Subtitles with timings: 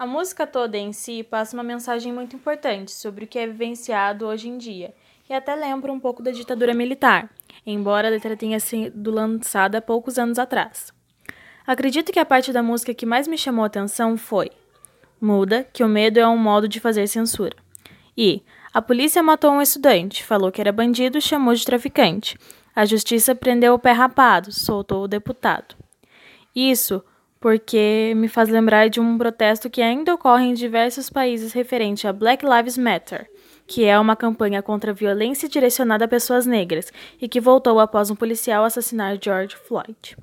[0.00, 4.24] A música toda em si passa uma mensagem muito importante sobre o que é vivenciado
[4.24, 4.94] hoje em dia
[5.28, 7.28] e até lembra um pouco da ditadura militar,
[7.66, 10.90] embora a letra tenha sido lançada há poucos anos atrás.
[11.66, 14.50] Acredito que a parte da música que mais me chamou a atenção foi
[15.20, 17.54] Muda, que o medo é um modo de fazer censura.
[18.16, 18.42] E
[18.72, 22.38] a polícia matou um estudante, falou que era bandido e chamou de traficante.
[22.74, 25.76] A justiça prendeu o pé rapado, soltou o deputado.
[26.56, 27.04] Isso
[27.40, 32.12] porque me faz lembrar de um protesto que ainda ocorre em diversos países referente a
[32.12, 33.28] Black Lives Matter,
[33.66, 38.10] que é uma campanha contra a violência direcionada a pessoas negras e que voltou após
[38.10, 40.16] um policial assassinar George Floyd.